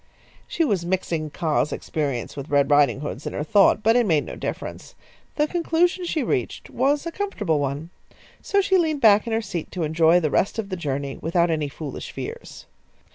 She 0.47 0.65
was 0.65 0.83
mixing 0.83 1.29
Kaa's 1.29 1.71
experience 1.71 2.35
with 2.35 2.49
Red 2.49 2.71
Riding 2.71 3.01
hood's 3.01 3.27
in 3.27 3.33
her 3.33 3.43
thought, 3.43 3.83
but 3.83 3.95
it 3.95 4.07
made 4.07 4.25
no 4.25 4.35
difference. 4.35 4.95
The 5.35 5.45
conclusion 5.45 6.05
she 6.05 6.23
reached 6.23 6.71
was 6.71 7.05
a 7.05 7.11
comfortable 7.11 7.59
one. 7.59 7.91
So 8.41 8.61
she 8.61 8.79
leaned 8.79 9.01
back 9.01 9.27
in 9.27 9.33
her 9.33 9.43
seat 9.43 9.69
to 9.73 9.83
enjoy 9.83 10.19
the 10.19 10.31
rest 10.31 10.57
of 10.57 10.69
the 10.69 10.75
journey 10.75 11.17
without 11.21 11.51
any 11.51 11.69
foolish 11.69 12.11
fears. 12.11 12.65